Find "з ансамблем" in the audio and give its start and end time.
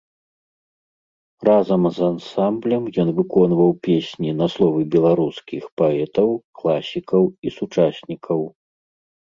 1.97-2.83